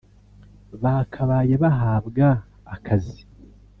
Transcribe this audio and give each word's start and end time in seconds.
bakabaye 0.83 1.53
bahabwa 1.63 2.27
akazi” 2.75 3.21